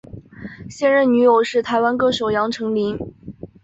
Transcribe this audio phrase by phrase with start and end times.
[0.67, 2.97] 现任女友是台湾歌手杨丞琳。